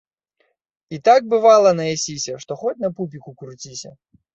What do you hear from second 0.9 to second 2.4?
І так, бывала, наясіся,